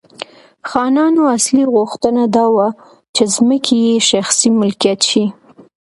خانانو 0.69 1.21
اصلي 1.35 1.63
غوښتنه 1.75 2.23
دا 2.35 2.45
وه 2.55 2.67
چې 3.15 3.23
ځمکې 3.35 3.75
یې 3.87 3.95
شخصي 4.09 4.49
ملکیت 4.59 4.99
شي. 5.09 5.25